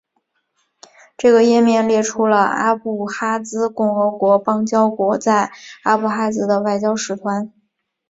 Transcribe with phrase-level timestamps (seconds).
[1.15, 5.51] 这个页面列出了阿布哈兹共和国邦交国在
[5.83, 7.53] 阿布哈兹的外交使团。